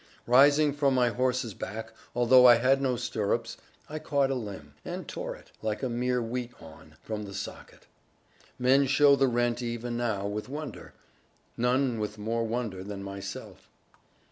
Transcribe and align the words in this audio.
Rising 0.25 0.73
from 0.73 0.95
my 0.95 1.09
horse's 1.09 1.53
back, 1.53 1.93
although 2.15 2.47
I 2.47 2.55
had 2.55 2.81
no 2.81 2.95
stirrups, 2.95 3.57
I 3.87 3.99
caught 3.99 4.31
a 4.31 4.33
limb, 4.33 4.73
and 4.83 5.07
tore 5.07 5.35
it 5.35 5.51
(like 5.61 5.83
a 5.83 5.89
mere 5.89 6.23
wheat 6.23 6.51
awn) 6.59 6.95
from 7.03 7.25
the 7.25 7.35
socket. 7.35 7.85
Men 8.57 8.87
show 8.87 9.15
the 9.15 9.27
rent 9.27 9.61
even 9.61 9.97
now 9.97 10.25
with 10.25 10.49
wonder; 10.49 10.95
none 11.55 11.99
with 11.99 12.17
more 12.17 12.43
wonder 12.47 12.83
than 12.83 13.03
myself. 13.03 13.69